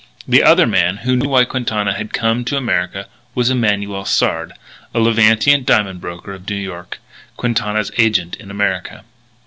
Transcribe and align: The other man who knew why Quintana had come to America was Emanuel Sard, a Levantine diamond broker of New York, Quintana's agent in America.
The 0.27 0.41
other 0.43 0.65
man 0.65 0.97
who 1.05 1.15
knew 1.15 1.29
why 1.29 1.45
Quintana 1.45 1.93
had 1.93 2.11
come 2.11 2.43
to 2.45 2.57
America 2.57 3.07
was 3.35 3.51
Emanuel 3.51 4.03
Sard, 4.03 4.51
a 4.95 4.99
Levantine 4.99 5.63
diamond 5.63 6.01
broker 6.01 6.33
of 6.33 6.49
New 6.49 6.55
York, 6.55 6.97
Quintana's 7.37 7.91
agent 7.99 8.35
in 8.37 8.49
America. 8.49 9.03